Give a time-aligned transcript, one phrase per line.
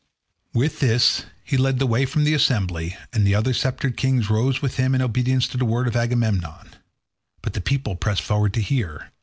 [0.55, 4.59] With this he led the way from the assembly, and the other sceptred kings rose
[4.59, 6.71] with him in obedience to the word of Agamemnon;
[7.43, 9.11] but the people pressed forward to hear.